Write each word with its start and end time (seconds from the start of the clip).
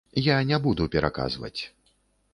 Я 0.27 0.37
не 0.51 0.57
буду 0.63 0.87
пераказваць. 0.95 1.57